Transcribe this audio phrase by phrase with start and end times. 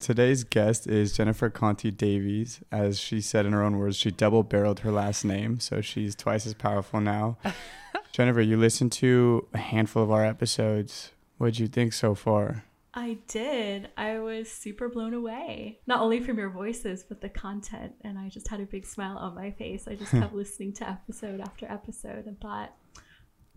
[0.00, 2.60] Today's guest is Jennifer Conti Davies.
[2.70, 6.14] As she said in her own words, she double barreled her last name, so she's
[6.14, 7.36] twice as powerful now.
[8.12, 11.10] Jennifer, you listened to a handful of our episodes.
[11.38, 12.64] What'd you think so far?
[12.94, 13.90] I did.
[13.96, 15.80] I was super blown away.
[15.88, 17.94] Not only from your voices, but the content.
[18.02, 19.88] And I just had a big smile on my face.
[19.88, 22.72] I just kept listening to episode after episode and thought,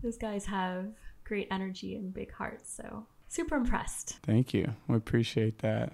[0.02, 0.86] those guys have
[1.22, 2.72] great energy and big hearts.
[2.76, 4.18] So super impressed.
[4.24, 4.74] Thank you.
[4.88, 5.92] We appreciate that.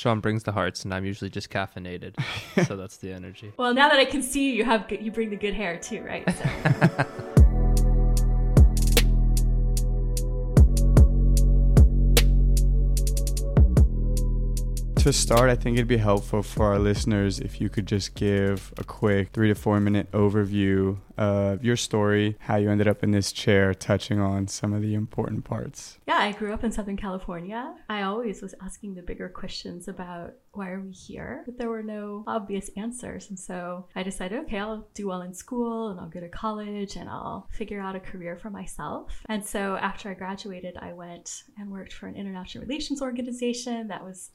[0.00, 2.14] Sean brings the hearts, and I'm usually just caffeinated,
[2.66, 3.52] so that's the energy.
[3.58, 5.76] Well, now that I can see you, you have good, you bring the good hair
[5.78, 6.24] too, right?
[6.34, 7.06] So.
[15.00, 18.70] To start, I think it'd be helpful for our listeners if you could just give
[18.76, 23.10] a quick three to four minute overview of your story, how you ended up in
[23.10, 25.98] this chair, touching on some of the important parts.
[26.06, 27.74] Yeah, I grew up in Southern California.
[27.88, 31.42] I always was asking the bigger questions about why are we here?
[31.46, 33.28] But there were no obvious answers.
[33.28, 36.96] And so I decided, okay, I'll do well in school and I'll go to college
[36.96, 39.22] and I'll figure out a career for myself.
[39.26, 44.02] And so after I graduated, I went and worked for an international relations organization that
[44.02, 44.30] was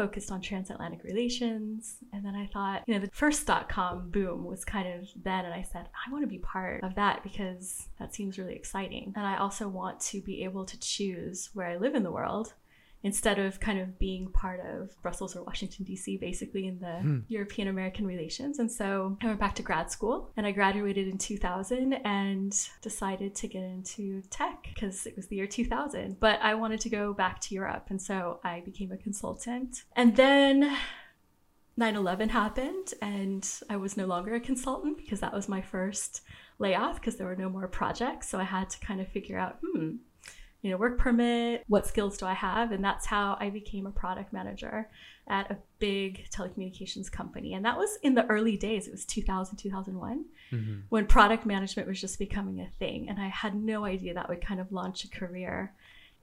[0.00, 1.96] focused on transatlantic relations.
[2.12, 5.44] And then I thought, you know, the first dot com boom was kind of then.
[5.44, 9.12] And I said, I want to be part of that because that seems really exciting.
[9.14, 12.54] And I also want to be able to choose where I live in the world
[13.02, 17.18] instead of kind of being part of Brussels or Washington, D.C., basically in the hmm.
[17.28, 18.58] European American relations.
[18.58, 23.34] And so I went back to grad school and I graduated in 2000 and decided
[23.36, 26.18] to get into tech because it was the year 2000.
[26.20, 27.86] But I wanted to go back to Europe.
[27.90, 29.84] And so I became a consultant.
[29.94, 30.76] And then
[31.76, 36.22] 9 11 happened and I was no longer a consultant because that was my first
[36.58, 38.28] layoff because there were no more projects.
[38.28, 39.96] So I had to kind of figure out, hmm,
[40.62, 42.72] you know, work permit, what skills do I have?
[42.72, 44.88] And that's how I became a product manager
[45.26, 47.54] at a big telecommunications company.
[47.54, 50.74] And that was in the early days, it was 2000, 2001, mm-hmm.
[50.88, 53.08] when product management was just becoming a thing.
[53.08, 55.72] And I had no idea that would kind of launch a career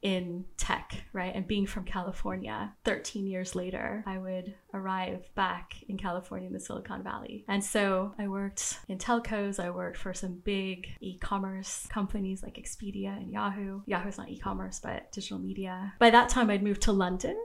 [0.02, 1.34] in tech, right?
[1.34, 6.60] And being from California, 13 years later, I would arrive back in California in the
[6.60, 7.46] Silicon Valley.
[7.48, 12.56] And so I worked in telcos, I worked for some big e commerce companies like
[12.56, 13.82] Expedia and Yahoo.
[13.86, 15.94] Yahoo's not e commerce, but digital media.
[16.00, 17.38] By that time, I'd moved to London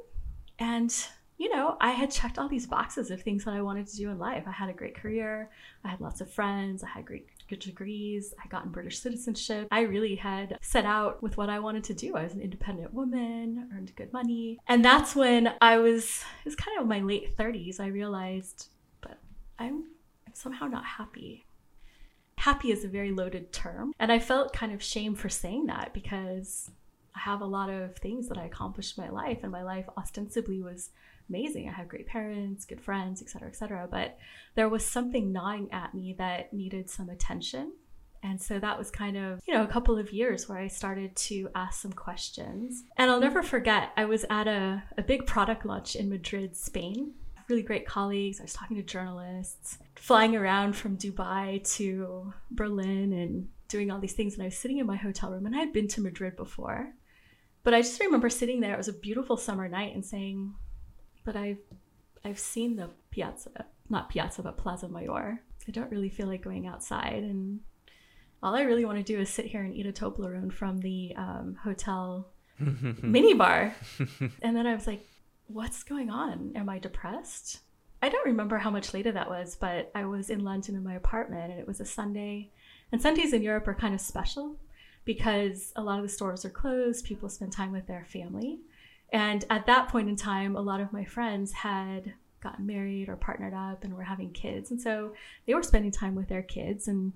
[0.59, 0.95] and
[1.39, 4.11] you know, I had checked all these boxes of things that I wanted to do
[4.11, 4.45] in life.
[4.47, 5.51] I had a great career,
[5.83, 9.69] I had lots of friends, I had great degrees, I got in British citizenship.
[9.71, 12.17] I really had set out with what I wanted to do.
[12.17, 14.59] I was an independent woman, earned good money.
[14.69, 18.69] And that's when I was, it was kind of my late 30s, I realized,
[19.01, 19.19] but
[19.59, 19.85] I'm
[20.35, 21.47] somehow not happy.
[22.39, 23.93] Happy is a very loaded term.
[23.99, 26.71] And I felt kind of shame for saying that because
[27.15, 29.87] I have a lot of things that I accomplished in my life, and my life
[29.97, 30.91] ostensibly was
[31.29, 31.69] amazing.
[31.69, 33.89] I had great parents, good friends, etc., etc.
[33.91, 34.19] But
[34.55, 37.73] there was something gnawing at me that needed some attention.
[38.25, 41.17] And so that was kind of, you know, a couple of years where I started
[41.17, 42.85] to ask some questions.
[42.97, 47.15] And I'll never forget, I was at a, a big product launch in Madrid, Spain.
[47.49, 48.39] Really great colleagues.
[48.39, 54.13] I was talking to journalists, flying around from Dubai to Berlin and doing all these
[54.13, 54.35] things.
[54.35, 56.95] And I was sitting in my hotel room and I had been to Madrid before.
[57.65, 60.55] But I just remember sitting there, it was a beautiful summer night, and saying,
[61.25, 61.59] but I've
[62.25, 65.43] I've seen the piazza, not piazza, but Plaza Mayor.
[65.67, 67.61] I don't really feel like going outside, and
[68.43, 71.15] all I really want to do is sit here and eat a Toblerone from the
[71.17, 72.29] um, hotel
[72.61, 73.73] minibar.
[74.43, 75.07] and then I was like,
[75.47, 76.53] "What's going on?
[76.57, 77.61] Am I depressed?"
[78.05, 80.95] I don't remember how much later that was, but I was in London in my
[80.95, 82.51] apartment, and it was a Sunday.
[82.91, 84.57] And Sundays in Europe are kind of special
[85.05, 87.05] because a lot of the stores are closed.
[87.05, 88.61] People spend time with their family.
[89.13, 93.17] And at that point in time, a lot of my friends had gotten married or
[93.17, 94.71] partnered up and were having kids.
[94.71, 95.13] And so
[95.47, 96.89] they were spending time with their kids.
[96.89, 97.13] And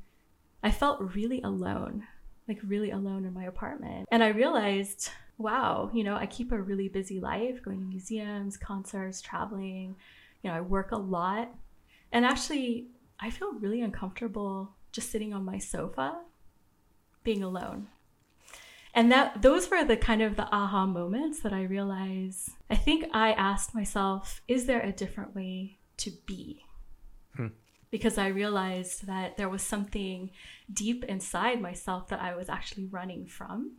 [0.63, 2.07] I felt really alone,
[2.49, 4.07] like really alone in my apartment.
[4.13, 8.57] And I realized, wow, you know, I keep a really busy life going to museums,
[8.57, 9.97] concerts, traveling.
[10.43, 11.51] You know, I work a lot.
[12.13, 12.87] And actually,
[13.19, 16.21] I feel really uncomfortable just sitting on my sofa
[17.25, 17.89] being alone
[18.97, 23.05] and that those were the kind of the aha moments that i realized i think
[23.13, 26.63] i asked myself is there a different way to be?
[27.37, 27.49] Hmm.
[27.91, 30.31] because i realized that there was something
[30.73, 33.77] deep inside myself that i was actually running from.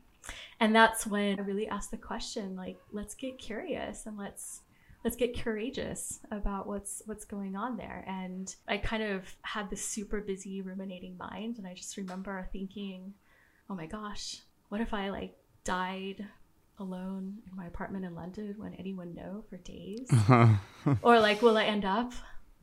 [0.60, 4.62] And that's when i really asked the question like let's get curious and let's
[5.04, 8.04] let's get courageous about what's what's going on there.
[8.08, 11.58] And i kind of had this super busy ruminating mind.
[11.58, 13.14] And i just remember thinking
[13.69, 16.25] oh my gosh what if I like died
[16.80, 18.56] alone in my apartment in London?
[18.60, 20.08] Would anyone know for days?
[20.12, 20.56] Uh-huh.
[21.02, 22.14] or like, will I end up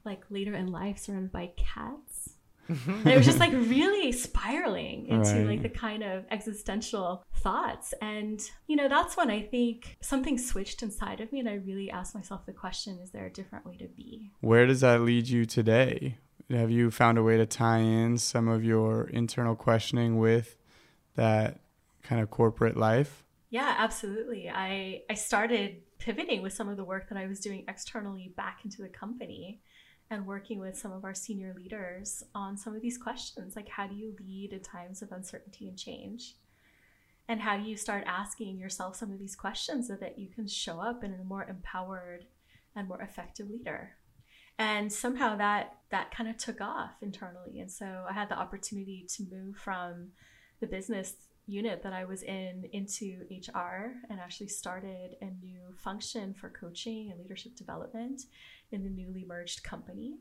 [0.04, 2.30] like later in life surrounded by cats?
[2.66, 5.46] and it was just like really spiraling into Right.
[5.46, 10.82] like the kind of existential thoughts and you know that's when i think something switched
[10.82, 13.76] inside of me and i really asked myself the question is there a different way
[13.76, 16.16] to be Where does that lead you today?
[16.50, 20.56] Have you found a way to tie in some of your internal questioning with
[21.16, 21.60] that
[22.04, 23.24] kind of corporate life?
[23.50, 24.50] yeah absolutely.
[24.50, 28.60] I i started pivoting with some of the work that i was doing externally back
[28.64, 29.62] into the company
[30.10, 33.86] and working with some of our senior leaders on some of these questions like how
[33.86, 36.36] do you lead in times of uncertainty and change?
[37.26, 40.46] And how do you start asking yourself some of these questions so that you can
[40.46, 42.26] show up in a more empowered
[42.76, 43.92] and more effective leader?
[44.58, 47.60] And somehow that that kind of took off internally.
[47.60, 50.10] And so i had the opportunity to move from
[50.60, 51.14] the business
[51.46, 57.10] unit that i was in into hr and actually started a new function for coaching
[57.10, 58.22] and leadership development
[58.74, 60.16] in the newly merged company.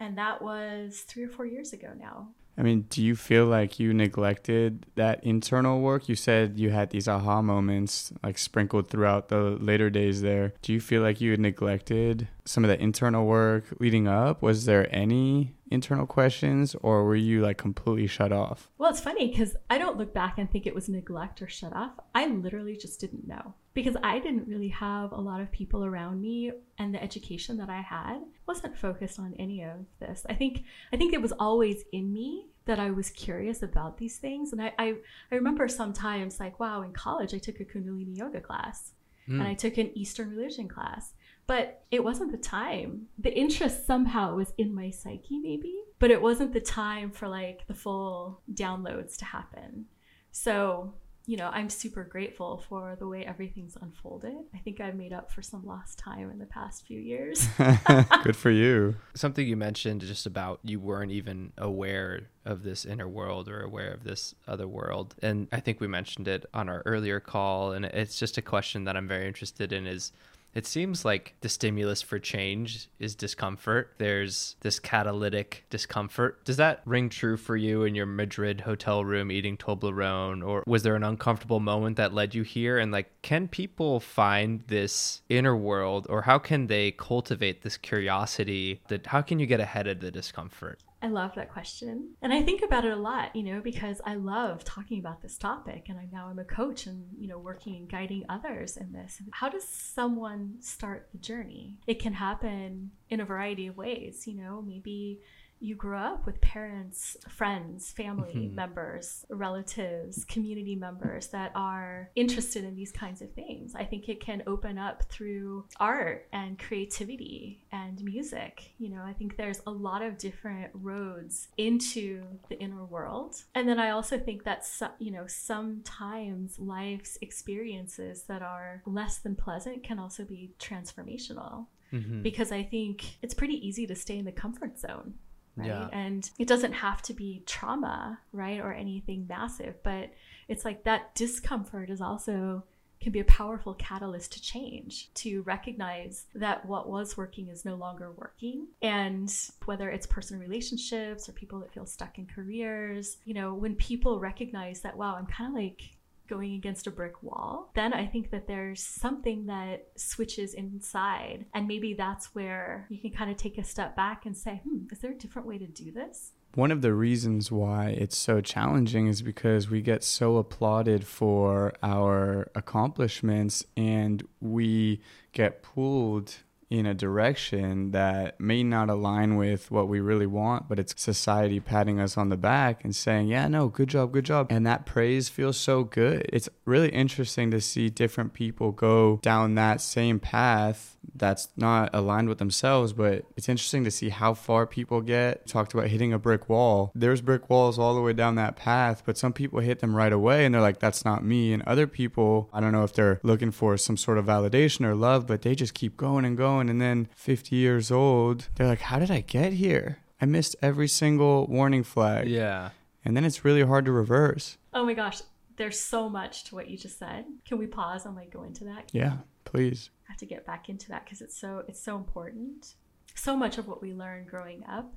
[0.00, 2.28] And that was three or four years ago now
[2.58, 6.08] I mean, do you feel like you neglected that internal work?
[6.08, 10.54] You said you had these aha moments like sprinkled throughout the later days there.
[10.62, 14.40] Do you feel like you had neglected some of the internal work leading up?
[14.40, 18.70] Was there any internal questions or were you like completely shut off?
[18.78, 21.74] Well, it's funny because I don't look back and think it was neglect or shut
[21.74, 21.92] off.
[22.14, 26.22] I literally just didn't know because I didn't really have a lot of people around
[26.22, 30.24] me, and the education that I had wasn't focused on any of this.
[30.30, 30.64] I think
[30.94, 34.62] I think it was always in me that I was curious about these things, and
[34.62, 34.94] I I,
[35.30, 38.94] I remember sometimes like, wow, in college I took a Kundalini yoga class,
[39.26, 39.46] and hmm.
[39.46, 41.12] I took an Eastern religion class.
[41.46, 43.06] But it wasn't the time.
[43.18, 47.66] The interest somehow was in my psyche, maybe, but it wasn't the time for like
[47.66, 49.84] the full downloads to happen.
[50.32, 50.94] So,
[51.26, 54.36] you know, I'm super grateful for the way everything's unfolded.
[54.54, 57.48] I think I've made up for some lost time in the past few years.
[58.22, 58.94] Good for you.
[59.14, 63.92] Something you mentioned just about you weren't even aware of this inner world or aware
[63.92, 65.16] of this other world.
[65.20, 67.72] And I think we mentioned it on our earlier call.
[67.72, 70.12] And it's just a question that I'm very interested in is
[70.56, 73.92] it seems like the stimulus for change is discomfort.
[73.98, 76.42] There's this catalytic discomfort.
[76.46, 80.42] Does that ring true for you in your Madrid hotel room eating Toblerone?
[80.42, 82.78] Or was there an uncomfortable moment that led you here?
[82.78, 88.80] And like, can people find this inner world or how can they cultivate this curiosity?
[88.88, 90.80] That how can you get ahead of the discomfort?
[91.06, 92.14] I love that question.
[92.20, 95.38] And I think about it a lot, you know, because I love talking about this
[95.38, 98.90] topic and I now I'm a coach and, you know, working and guiding others in
[98.90, 99.22] this.
[99.30, 101.76] How does someone start the journey?
[101.86, 105.20] It can happen in a variety of ways, you know, maybe
[105.60, 108.54] you grew up with parents, friends, family mm-hmm.
[108.54, 113.74] members, relatives, community members that are interested in these kinds of things.
[113.74, 118.74] I think it can open up through art and creativity and music.
[118.78, 123.42] You know, I think there's a lot of different roads into the inner world.
[123.54, 124.66] And then I also think that,
[124.98, 132.22] you know, sometimes life's experiences that are less than pleasant can also be transformational mm-hmm.
[132.22, 135.14] because I think it's pretty easy to stay in the comfort zone
[135.56, 135.68] right?
[135.68, 135.88] Yeah.
[135.92, 138.60] And it doesn't have to be trauma, right?
[138.60, 140.10] Or anything massive, but
[140.48, 142.64] it's like that discomfort is also
[143.00, 147.74] can be a powerful catalyst to change, to recognize that what was working is no
[147.74, 148.66] longer working.
[148.80, 149.32] And
[149.66, 154.18] whether it's personal relationships or people that feel stuck in careers, you know, when people
[154.18, 155.95] recognize that, wow, I'm kind of like
[156.28, 161.46] going against a brick wall, then I think that there's something that switches inside.
[161.54, 164.86] And maybe that's where you can kind of take a step back and say, hmm,
[164.90, 166.32] is there a different way to do this?
[166.54, 171.74] One of the reasons why it's so challenging is because we get so applauded for
[171.82, 175.02] our accomplishments and we
[175.32, 176.36] get pulled
[176.68, 181.60] in a direction that may not align with what we really want, but it's society
[181.60, 184.48] patting us on the back and saying, Yeah, no, good job, good job.
[184.50, 186.28] And that praise feels so good.
[186.32, 192.28] It's really interesting to see different people go down that same path that's not aligned
[192.28, 195.46] with themselves, but it's interesting to see how far people get.
[195.46, 196.90] Talked about hitting a brick wall.
[196.94, 200.12] There's brick walls all the way down that path, but some people hit them right
[200.12, 201.52] away and they're like, that's not me.
[201.52, 204.94] And other people, I don't know if they're looking for some sort of validation or
[204.94, 206.55] love, but they just keep going and going.
[206.60, 209.98] And then 50 years old, they're like, how did I get here?
[210.20, 212.28] I missed every single warning flag.
[212.28, 212.70] Yeah.
[213.04, 214.58] And then it's really hard to reverse.
[214.74, 215.22] Oh my gosh,
[215.56, 217.24] there's so much to what you just said.
[217.44, 218.90] Can we pause and like go into that?
[218.92, 219.90] Yeah, please.
[220.08, 222.74] I have to get back into that because it's so it's so important.
[223.14, 224.92] So much of what we learn growing up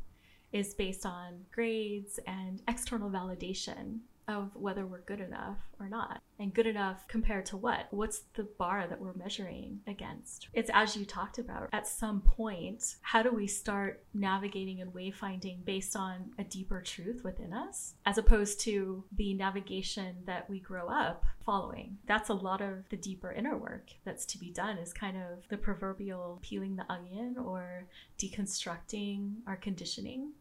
[0.51, 6.21] is based on grades and external validation of whether we're good enough or not.
[6.37, 7.87] And good enough compared to what?
[7.91, 10.47] What's the bar that we're measuring against?
[10.53, 15.65] It's as you talked about, at some point, how do we start navigating and wayfinding
[15.65, 20.87] based on a deeper truth within us, as opposed to the navigation that we grow
[20.87, 21.97] up following?
[22.05, 25.47] That's a lot of the deeper inner work that's to be done, is kind of
[25.49, 30.33] the proverbial peeling the onion or deconstructing our conditioning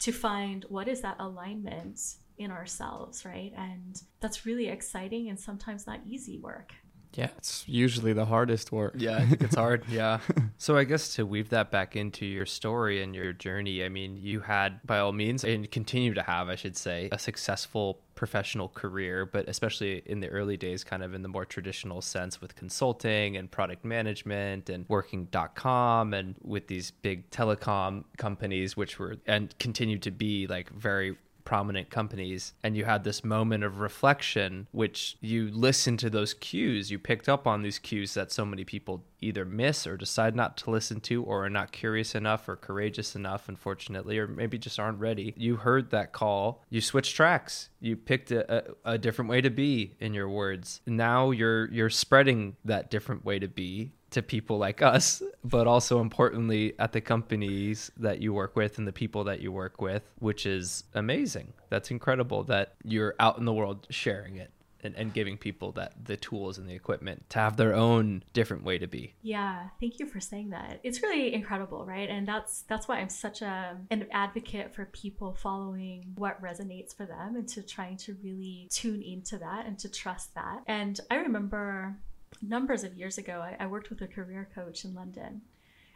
[0.00, 2.00] to find what is that alignment
[2.38, 3.52] in ourselves, right?
[3.56, 6.72] And that's really exciting and sometimes not easy work.
[7.14, 8.94] Yeah, it's usually the hardest work.
[8.96, 9.84] Yeah, I think it's hard.
[9.94, 10.18] Yeah.
[10.56, 14.16] so I guess to weave that back into your story and your journey, I mean,
[14.16, 18.68] you had by all means and continue to have, I should say, a successful professional
[18.68, 22.56] career, but especially in the early days, kind of in the more traditional sense with
[22.56, 29.56] consulting and product management and working.com and with these big telecom companies, which were and
[29.58, 35.16] continue to be like very prominent companies and you had this moment of reflection which
[35.20, 36.90] you listened to those cues.
[36.90, 40.56] You picked up on these cues that so many people either miss or decide not
[40.56, 44.78] to listen to or are not curious enough or courageous enough unfortunately or maybe just
[44.78, 45.34] aren't ready.
[45.36, 46.62] You heard that call.
[46.70, 47.68] You switched tracks.
[47.80, 50.80] You picked a, a, a different way to be in your words.
[50.86, 56.00] Now you're you're spreading that different way to be to people like us, but also
[56.00, 60.02] importantly at the companies that you work with and the people that you work with,
[60.20, 61.52] which is amazing.
[61.68, 64.50] That's incredible that you're out in the world sharing it.
[64.82, 68.64] And, and giving people that the tools and the equipment to have their own different
[68.64, 72.64] way to be yeah thank you for saying that it's really incredible right and that's
[72.68, 77.48] that's why i'm such a an advocate for people following what resonates for them and
[77.48, 81.96] to trying to really tune into that and to trust that and i remember
[82.42, 85.42] numbers of years ago, I, I, worked with a career coach in London,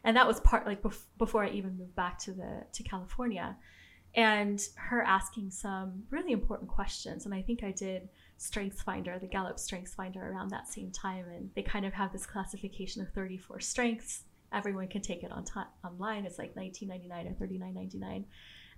[0.05, 3.57] and that was part like bef- before I even moved back to the to California,
[4.15, 7.25] and her asking some really important questions.
[7.25, 11.27] And I think I did Strengths Finder, the Gallup Strengths Finder, around that same time,
[11.29, 14.25] and they kind of have this classification of 34 strengths.
[14.53, 16.25] Everyone can take it on t- online.
[16.25, 18.25] It's like 19.99 or 39.99,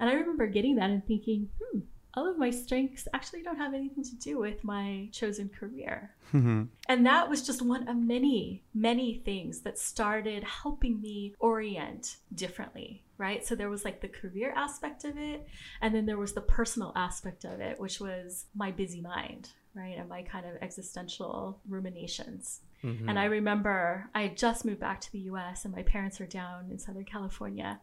[0.01, 1.81] and I remember getting that and thinking, hmm
[2.15, 6.15] all of my strengths actually don't have anything to do with my chosen career.
[6.33, 6.65] Mm-hmm.
[6.89, 13.05] And that was just one of many, many things that started helping me orient differently,
[13.19, 13.47] right?
[13.47, 15.47] So there was like the career aspect of it,
[15.81, 19.97] and then there was the personal aspect of it, which was my busy mind, right?
[19.97, 22.61] And my kind of existential ruminations.
[22.85, 23.09] Mm-hmm.
[23.09, 26.27] And I remember I had just moved back to the US, and my parents were
[26.27, 27.81] down in Southern California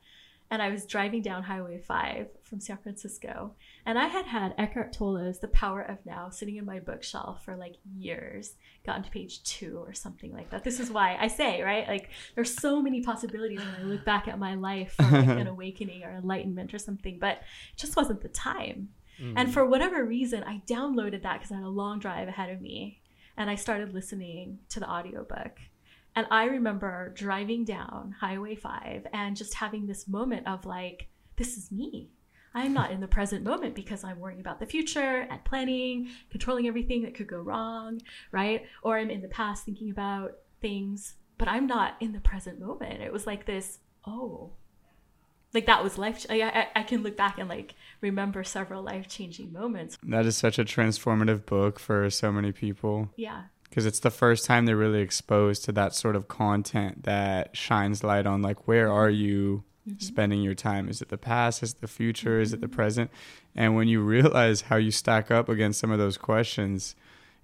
[0.49, 3.53] and I was driving down Highway 5 from San Francisco.
[3.85, 7.57] And I had had Eckhart Tolle's The Power of Now sitting in my bookshelf for
[7.57, 10.63] like years, gotten to page two or something like that.
[10.63, 11.85] This is why I say, right?
[11.87, 15.47] Like, there's so many possibilities when I look back at my life for like an
[15.47, 17.37] awakening or enlightenment or something, but
[17.73, 18.89] it just wasn't the time.
[19.21, 19.33] Mm.
[19.35, 22.61] And for whatever reason, I downloaded that because I had a long drive ahead of
[22.61, 23.01] me.
[23.35, 25.59] And I started listening to the audiobook.
[26.17, 31.57] And I remember driving down Highway 5 and just having this moment of like, this
[31.57, 32.09] is me.
[32.55, 36.67] I'm not in the present moment because I'm worrying about the future and planning, controlling
[36.67, 38.65] everything that could go wrong, right?
[38.81, 42.99] Or I'm in the past thinking about things, but I'm not in the present moment.
[43.03, 44.53] It was like this, oh,
[45.53, 46.25] like that was life.
[46.31, 49.99] I, I, I can look back and like remember several life changing moments.
[50.01, 53.11] That is such a transformative book for so many people.
[53.17, 57.55] Yeah because it's the first time they're really exposed to that sort of content that
[57.55, 59.99] shines light on like where are you mm-hmm.
[59.99, 62.43] spending your time is it the past is it the future mm-hmm.
[62.43, 62.75] is it the mm-hmm.
[62.75, 63.11] present
[63.55, 66.95] and when you realize how you stack up against some of those questions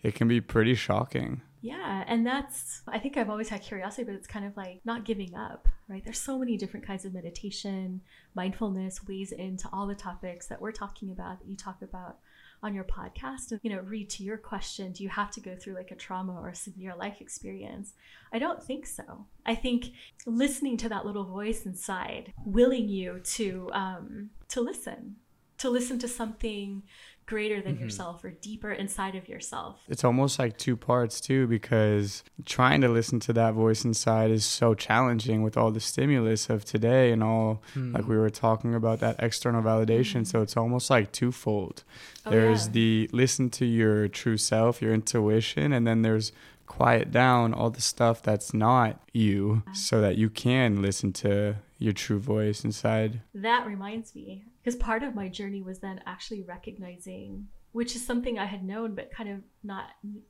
[0.02, 4.16] it can be pretty shocking yeah and that's i think i've always had curiosity but
[4.16, 8.02] it's kind of like not giving up right there's so many different kinds of meditation
[8.36, 12.18] mindfulness ways into all the topics that we're talking about that you talk about
[12.64, 15.76] on your podcast you know Reed to your question do you have to go through
[15.76, 17.94] like a trauma or a severe life experience?
[18.32, 19.26] I don't think so.
[19.46, 19.92] I think
[20.26, 25.18] listening to that little voice inside willing you to um to listen
[25.58, 26.84] to listen to something
[27.26, 27.86] greater than mm-hmm.
[27.86, 29.80] yourself or deeper inside of yourself.
[29.88, 34.46] It's almost like two parts too because trying to listen to that voice inside is
[34.46, 37.94] so challenging with all the stimulus of today and all mm.
[37.94, 40.28] like we were talking about that external validation mm.
[40.28, 41.84] so it's almost like twofold.
[42.26, 42.74] Oh, there's yeah.
[42.74, 46.32] the listen to your true self, your intuition and then there's
[46.66, 51.94] quiet down all the stuff that's not you so that you can listen to your
[51.94, 53.20] true voice inside.
[53.34, 58.38] That reminds me because part of my journey was then actually recognizing which is something
[58.38, 59.86] I had known but kind of not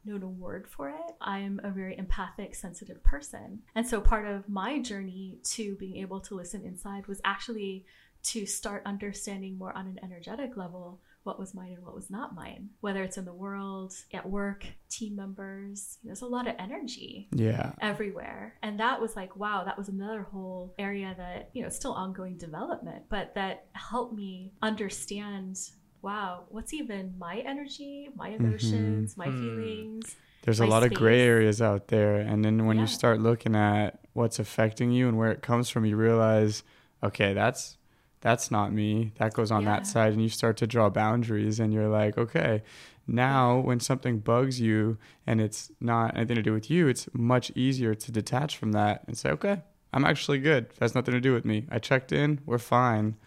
[0.05, 1.11] known a word for it.
[1.21, 3.59] I'm a very empathic, sensitive person.
[3.75, 7.85] And so part of my journey to being able to listen inside was actually
[8.23, 12.35] to start understanding more on an energetic level what was mine and what was not
[12.35, 15.97] mine, whether it's in the world, at work, team members.
[16.03, 17.71] There's a lot of energy Yeah.
[17.81, 18.55] everywhere.
[18.61, 21.93] And that was like, wow, that was another whole area that, you know, it's still
[21.93, 25.57] ongoing development, but that helped me understand,
[26.01, 29.39] wow, what's even my energy, my emotions, my Hmm.
[29.39, 30.15] feelings.
[30.41, 32.15] There's a my lot of gray areas out there.
[32.17, 32.81] And then when Yeah.
[32.83, 36.63] you start looking at what's affecting you and where it comes from, you realize,
[37.01, 37.77] okay, that's
[38.23, 39.11] that's not me.
[39.17, 39.71] That goes on Yeah.
[39.71, 40.13] that side.
[40.13, 42.63] And you start to draw boundaries and you're like, okay,
[43.05, 47.51] now when something bugs you and it's not anything to do with you, it's much
[47.53, 49.61] easier to detach from that and say, okay,
[49.91, 50.67] I'm actually good.
[50.71, 51.67] It has nothing to do with me.
[51.69, 53.17] I checked in, we're fine,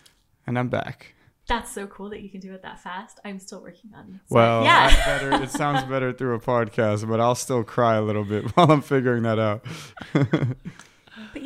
[0.47, 1.13] and I'm back.
[1.47, 3.21] That's so cool that you can do it that fast.
[3.25, 4.89] I'm still working on so- Well, yeah.
[5.21, 5.45] Better.
[5.45, 8.81] It sounds better through a podcast, but I'll still cry a little bit while I'm
[8.83, 9.65] figuring that out.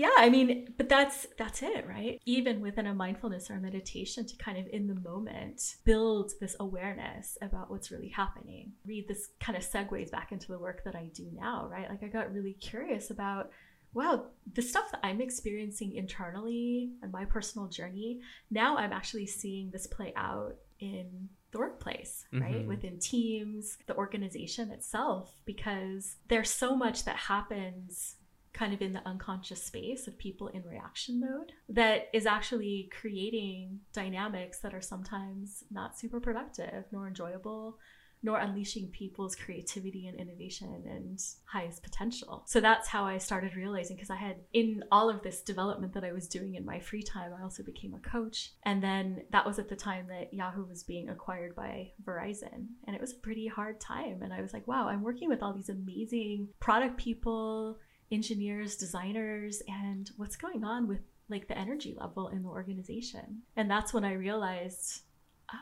[0.00, 2.22] Yeah, I mean, but that's that's it, right?
[2.24, 6.56] Even within a mindfulness or a meditation to kind of in the moment build this
[6.58, 8.72] awareness about what's really happening.
[8.86, 11.90] Reed this kind of segues back into the work that I do now, right?
[11.90, 13.50] Like I got really curious about
[13.92, 19.68] wow, the stuff that I'm experiencing internally and my personal journey, now I'm actually seeing
[19.70, 22.64] this play out in the workplace, right?
[22.64, 22.68] Mhm.
[22.68, 28.16] Within teams, the organization itself, because there's so much that happens
[28.52, 33.80] kind of in the unconscious space of people in reaction mode that is actually creating
[33.92, 37.78] dynamics that are sometimes not super productive nor enjoyable
[38.22, 42.44] nor unleashing people's creativity and innovation and highest potential.
[42.46, 46.04] So that's how I started realizing because I had in all of this development that
[46.04, 48.52] I was doing in my free time, I also became a coach.
[48.64, 52.66] And then that was at the time that Yahoo was being acquired by Verizon.
[52.86, 54.20] And it was a pretty hard time.
[54.22, 57.78] And I was like, wow, I'm working with all these amazing product people,
[58.10, 63.42] engineers, designers, and what's going on with like the energy level in the organization.
[63.56, 65.02] And that's when I realized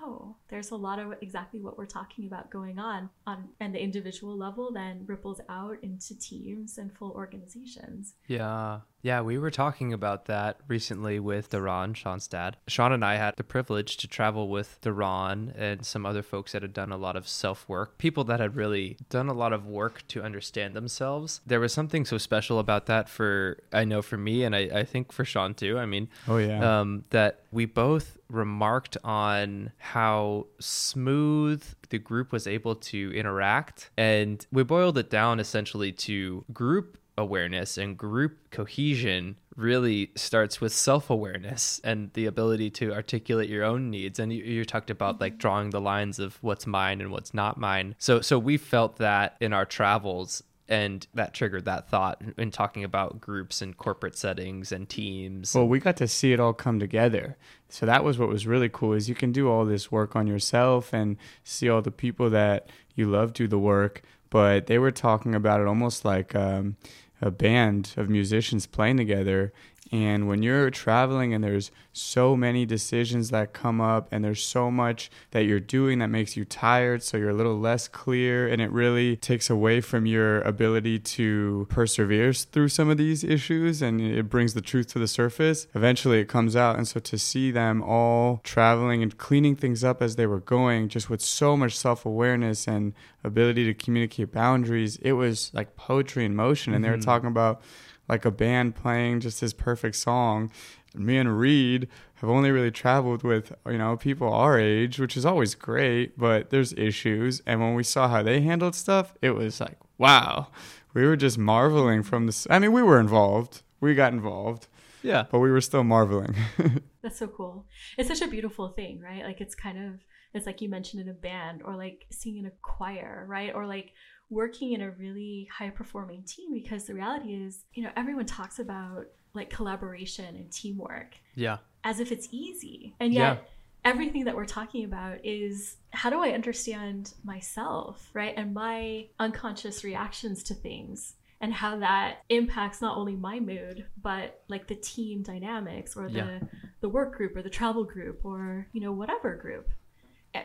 [0.02, 3.82] oh, there's a lot of exactly what we're talking about going on on and the
[3.82, 8.14] individual level then ripples out into teams and full organizations.
[8.26, 8.80] Yeah.
[9.00, 12.56] Yeah, we were talking about that recently with Daron, Sean's dad.
[12.66, 16.62] Sean and I had the privilege to travel with Daron and some other folks that
[16.62, 19.66] had done a lot of self work, people that had really done a lot of
[19.66, 21.40] work to understand themselves.
[21.46, 24.84] There was something so special about that for, I know for me, and I, I
[24.84, 25.78] think for Sean too.
[25.78, 26.80] I mean, Oh yeah.
[26.80, 33.90] um, that we both remarked on how smooth the group was able to interact.
[33.96, 40.72] And we boiled it down essentially to group awareness and group cohesion really starts with
[40.72, 44.18] self-awareness and the ability to articulate your own needs.
[44.18, 47.58] And you, you talked about like drawing the lines of what's mine and what's not
[47.58, 47.96] mine.
[47.98, 52.84] So so we felt that in our travels and that triggered that thought in talking
[52.84, 55.54] about groups and corporate settings and teams.
[55.54, 57.36] Well, we got to see it all come together.
[57.68, 60.26] So that was what was really cool is you can do all this work on
[60.26, 64.90] yourself and see all the people that you love do the work, but they were
[64.90, 66.76] talking about it almost like um,
[67.20, 69.52] a band of musicians playing together.
[69.90, 74.70] And when you're traveling and there's so many decisions that come up and there's so
[74.70, 78.60] much that you're doing that makes you tired, so you're a little less clear, and
[78.60, 84.00] it really takes away from your ability to persevere through some of these issues and
[84.00, 85.66] it brings the truth to the surface.
[85.74, 86.76] Eventually it comes out.
[86.76, 90.88] And so to see them all traveling and cleaning things up as they were going,
[90.88, 92.92] just with so much self awareness and
[93.24, 96.74] ability to communicate boundaries, it was like poetry in motion.
[96.74, 97.04] And they were Mhm.
[97.04, 97.60] talking about
[98.08, 100.50] like a band playing just this perfect song.
[100.94, 105.26] Me and Reed have only really traveled with you know people our age, which is
[105.26, 107.42] always great, but there's issues.
[107.46, 110.48] And when we saw how they handled stuff, it was like wow,
[110.94, 112.46] we were just marveling from this.
[112.48, 114.68] I mean, we were involved, we got involved,
[115.02, 116.34] yeah but we were still marveling.
[117.02, 117.66] That's so cool.
[117.96, 119.24] It's such a beautiful thing, right?
[119.24, 120.00] Like it's kind of
[120.34, 123.54] it's like you mentioned in a band or like singing in a choir, right?
[123.54, 123.92] Or like
[124.30, 128.58] working in a really high performing team because the reality is, you know, everyone talks
[128.58, 132.94] about like collaboration and teamwork yeah as if it's easy.
[133.00, 133.90] And yet Yeah.
[133.90, 138.34] everything that we're talking about is how do I understand myself, right?
[138.36, 144.42] And my unconscious reactions to things and how that impacts not only my mood, but
[144.48, 146.40] like the team dynamics or the Yeah.
[146.80, 149.68] the work group or the travel group or, you know, whatever group.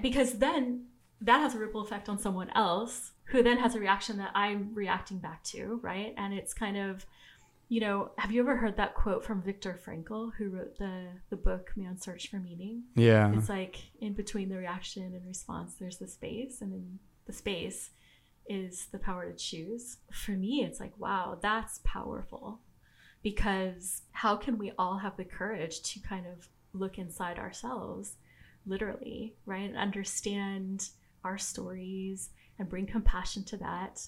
[0.01, 0.85] Because then
[1.21, 4.73] that has a ripple effect on someone else who then has a reaction that I'm
[4.73, 6.13] reacting back to, right?
[6.17, 7.05] And it's kind of
[7.69, 11.35] you know, have you ever heard that quote from Viktor Frankl, who wrote the the
[11.35, 12.83] book Man's Search for Meaning?
[12.95, 17.33] yeah, It's like in between the reaction and response, there's the space, and then the
[17.33, 17.89] space
[18.47, 19.97] is the power to choose.
[20.11, 22.59] For me, it's like, wow, that's powerful.
[23.23, 28.17] Because how can we all have the courage to kind of look inside ourselves,
[28.65, 29.69] literally, right?
[29.69, 30.89] And understand
[31.23, 34.07] our stories and bring compassion to that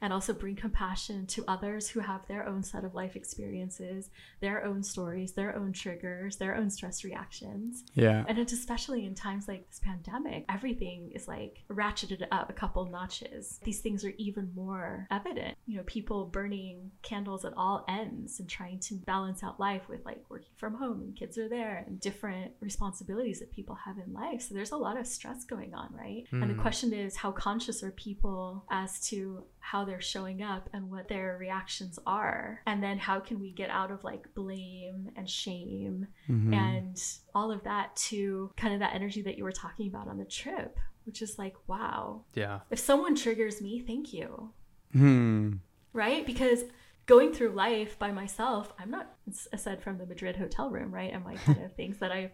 [0.00, 4.64] and also bring compassion to others who have their own set of life experiences, their
[4.64, 7.84] own stories, their own triggers, their own stress reactions.
[7.94, 8.24] Yeah.
[8.28, 12.84] And it's especially in times like this pandemic, everything is like ratcheted up a couple
[12.84, 13.58] notches.
[13.64, 15.56] These things are even more evident.
[15.66, 20.04] You know, people burning candles at all ends and trying to balance out life with
[20.04, 24.12] like working from home and kids are there and different responsibilities that people have in
[24.12, 24.42] life.
[24.42, 26.24] So there's a lot of stress going on, right?
[26.32, 26.42] Mm.
[26.42, 30.90] And the question is, how conscious are people as to how they're showing up and
[30.90, 32.62] what their reactions are.
[32.66, 36.54] And then how can we get out of like blame and shame mm-hmm.
[36.54, 37.02] and
[37.34, 40.24] all of that to kind of that energy that you were talking about on the
[40.24, 42.22] trip which is like wow.
[42.34, 42.60] Yeah.
[42.70, 44.52] If someone triggers me thank you.
[44.92, 45.56] Hmm.
[45.92, 46.24] right?
[46.24, 46.64] Because
[47.04, 49.16] going through life by myself i'm not
[49.52, 51.12] aside from the madrid hotel room right?
[51.12, 52.30] And my kind of things that i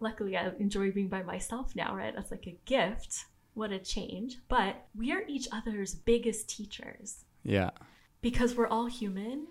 [0.00, 2.14] luckily i enjoy being by myself now right?
[2.14, 3.24] That's like a gift
[3.56, 4.38] what a change.
[4.48, 7.24] But we are each other's biggest teachers.
[7.42, 7.70] Yeah.
[8.20, 9.46] Because we're all human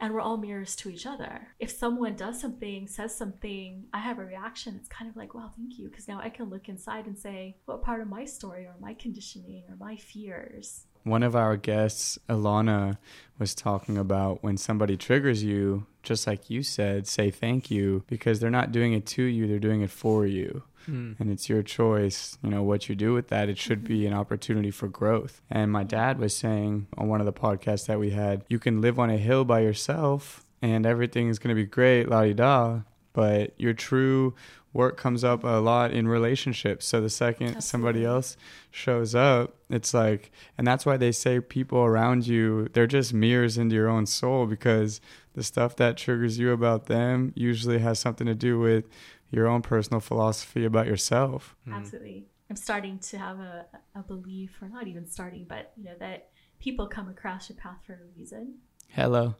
[0.00, 1.48] and we're all mirrors to each other.
[1.58, 5.52] If someone does something, says something, I have a reaction, it's kind of like, well,
[5.56, 5.88] thank you.
[5.88, 8.94] Because now I can look inside and say, what part of my story or my
[8.94, 12.98] conditioning or my fears one of our guests, Alana,
[13.38, 18.40] was talking about when somebody triggers you, just like you said, say thank you because
[18.40, 20.62] they're not doing it to you, they're doing it for you.
[20.88, 21.18] Mm.
[21.20, 23.48] And it's your choice, you know, what you do with that.
[23.48, 25.40] It should be an opportunity for growth.
[25.50, 28.80] And my dad was saying on one of the podcasts that we had, you can
[28.80, 32.32] live on a hill by yourself and everything is going to be great, la di
[32.32, 32.80] da.
[33.12, 34.34] But your true
[34.72, 36.86] work comes up a lot in relationships.
[36.86, 37.62] So the second Absolutely.
[37.62, 38.36] somebody else
[38.70, 43.58] shows up, it's like, and that's why they say people around you, they're just mirrors
[43.58, 45.00] into your own soul because
[45.34, 48.84] the stuff that triggers you about them usually has something to do with
[49.30, 51.56] your own personal philosophy about yourself.
[51.66, 51.78] Mm-hmm.
[51.78, 52.26] Absolutely.
[52.50, 56.28] I'm starting to have a, a belief, or not even starting, but you know, that
[56.60, 58.56] people come across your path for a reason.
[58.88, 59.36] Hello.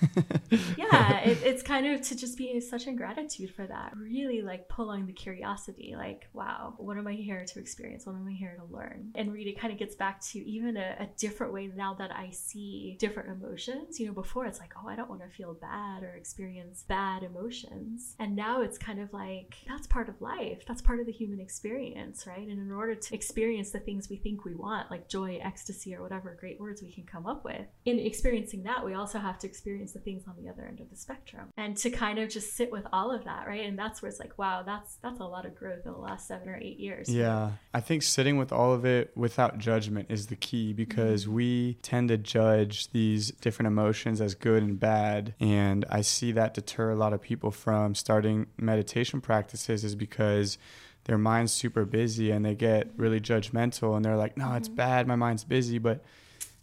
[0.76, 3.92] yeah, it, it's kind of to just be such ingratitude for that.
[3.96, 8.06] Really like pulling the curiosity, like, wow, what am I here to experience?
[8.06, 9.12] What am I here to learn?
[9.14, 12.30] And really kind of gets back to even a, a different way now that I
[12.30, 13.98] see different emotions.
[13.98, 17.22] You know, before it's like, oh, I don't want to feel bad or experience bad
[17.22, 18.14] emotions.
[18.18, 20.62] And now it's kind of like, that's part of life.
[20.66, 22.46] That's part of the human experience, right?
[22.46, 26.02] And in order to experience the things we think we want, like joy, ecstasy, or
[26.02, 29.46] whatever great words we can come up with, in experiencing that, we also have to
[29.56, 31.48] experience the things on the other end of the spectrum.
[31.56, 33.64] And to kind of just sit with all of that right?
[33.64, 36.28] And that's where it's like wow that's that's a lot of growth in the last
[36.28, 37.08] seven or eight years.
[37.08, 37.52] Yeah.
[37.72, 41.34] I think sitting with all of it without judgment is the key because mm-hmm.
[41.34, 45.34] we tend to judge these different emotions as good and bad.
[45.40, 50.58] And i see that deter a lot of people from starting meditation practices is because
[51.04, 54.56] their mind's super busy and they get really judgmental and they're like no mm-hmm.
[54.56, 55.06] it's bad.
[55.06, 55.78] My mind's busy.
[55.78, 56.04] But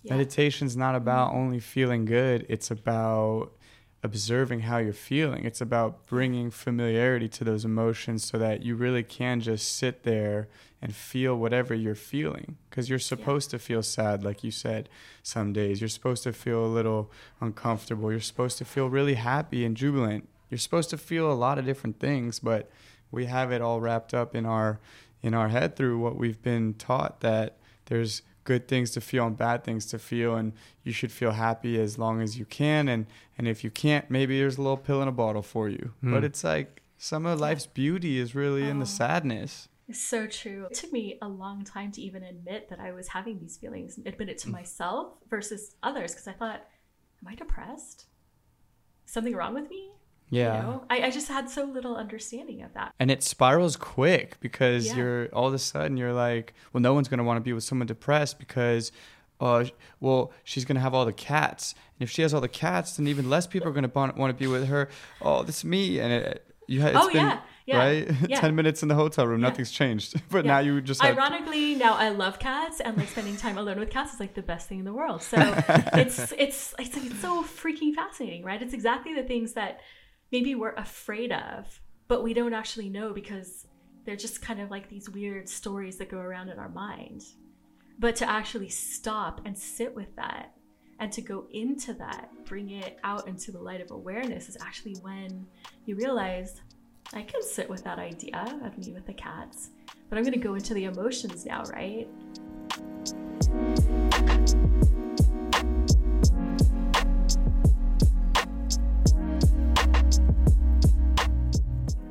[0.03, 0.13] yeah.
[0.13, 1.39] Meditation's not about mm-hmm.
[1.39, 3.53] only feeling good, it's about
[4.03, 5.45] observing how you're feeling.
[5.45, 10.49] It's about bringing familiarity to those emotions so that you really can just sit there
[10.81, 12.57] and feel whatever you're feeling.
[12.69, 13.57] Because you're supposed yeah.
[13.57, 14.89] to feel sad, like you said,
[15.23, 15.79] some days.
[15.79, 18.11] You're supposed to feel a little uncomfortable.
[18.11, 20.27] You're supposed to feel really happy and jubilant.
[20.49, 22.69] You're supposed to feel a lot of different things, but
[23.09, 24.79] we have it all wrapped up in our
[25.21, 29.37] in our head through what we've been taught that there's good things to feel and
[29.37, 30.53] bad things to feel and
[30.83, 33.05] you should feel happy as long as you can and
[33.37, 36.11] and if you can't maybe there's a little pill in a bottle for you mm.
[36.11, 38.69] but it's like some of life's beauty is really oh.
[38.69, 38.87] in the oh.
[38.87, 40.67] sadness it's so true.
[40.71, 43.99] It took me a long time to even admit that I was having these feelings,
[44.05, 44.53] admit it to mm.
[44.53, 46.65] myself versus others, because I thought,
[47.21, 48.05] am I depressed?
[49.05, 49.91] Something wrong with me?
[50.33, 50.57] Yeah.
[50.57, 50.85] You know?
[50.89, 52.93] I, I just had so little understanding of that.
[52.99, 54.95] And it spirals quick because yeah.
[54.95, 57.53] you're all of a sudden you're like, well, no one's going to want to be
[57.53, 58.91] with someone depressed because,
[59.39, 59.65] uh,
[59.99, 61.75] well, she's going to have all the cats.
[61.99, 64.29] And if she has all the cats, then even less people are going to want
[64.29, 64.89] to be with her.
[65.21, 65.99] Oh, this is me.
[65.99, 67.39] And it, you had, oh, been, yeah.
[67.65, 67.77] Yeah.
[67.77, 68.11] Right?
[68.27, 68.39] Yeah.
[68.39, 69.49] 10 minutes in the hotel room, yeah.
[69.49, 70.19] nothing's changed.
[70.29, 71.03] But now you just.
[71.03, 74.41] Ironically, now I love cats and like spending time alone with cats is like the
[74.41, 75.21] best thing in the world.
[75.21, 75.37] So
[75.93, 78.61] it's, it's, it's, it's so freaking fascinating, right?
[78.61, 79.81] It's exactly the things that
[80.33, 83.67] maybe we're afraid of, but we don't actually know because
[84.03, 87.21] they're just kind of like these weird stories that go around in our mind.
[87.99, 90.51] But to actually stop and sit with that
[90.99, 94.95] and to go into that, bring it out into the light of awareness is actually
[95.01, 95.45] when
[95.85, 96.61] you realize
[97.13, 99.69] I can sit with that idea of me with the cats,
[100.09, 102.07] but I'm going to go into the emotions now, right?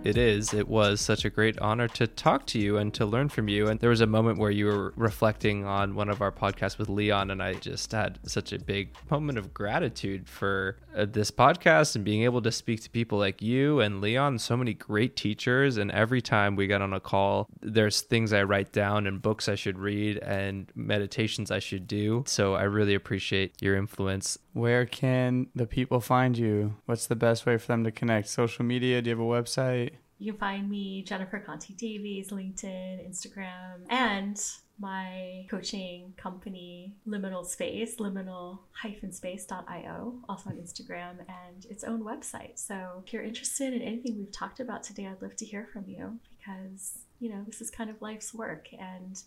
[0.05, 3.29] It is, it was such a great honor to talk to you and to learn
[3.29, 3.69] from you.
[3.69, 6.89] And there was a moment where you were reflecting on one of our podcasts with
[6.89, 11.95] Leon, and I just had such a big moment of gratitude for uh, this podcast
[11.95, 15.77] and being able to speak to people like you and Leon, so many great teachers.
[15.77, 19.49] And every time we get on a call, there's things I write down and books
[19.49, 22.25] I should read and meditations I should do.
[22.27, 24.39] So I really appreciate your influence.
[24.53, 26.75] Where can the people find you?
[26.87, 28.29] What's the best way for them to connect?
[28.29, 29.01] Social media?
[29.01, 29.92] Do you have a website?
[30.23, 34.41] You can find me, Jennifer Conti Davies, LinkedIn, Instagram, and
[34.79, 42.57] my coaching company, Liminal Space, liminal-space.io, also on Instagram, and its own website.
[42.57, 45.87] So if you're interested in anything we've talked about today, I'd love to hear from
[45.89, 49.21] you because, you know, this is kind of life's work and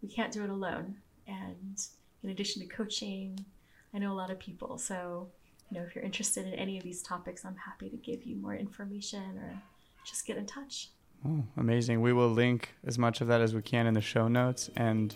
[0.00, 0.96] we can't do it alone.
[1.26, 1.78] And
[2.22, 3.44] in addition to coaching,
[3.92, 4.78] I know a lot of people.
[4.78, 5.28] So,
[5.70, 8.36] you know, if you're interested in any of these topics, I'm happy to give you
[8.36, 9.60] more information or
[10.04, 10.90] just get in touch.
[11.26, 12.00] Oh, amazing.
[12.00, 14.70] We will link as much of that as we can in the show notes.
[14.76, 15.14] And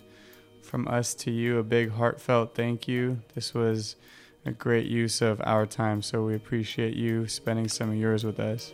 [0.63, 3.21] from us to you, a big heartfelt thank you.
[3.35, 3.97] This was
[4.45, 6.03] a great use of our time.
[6.03, 8.73] So we appreciate you spending some of yours with us.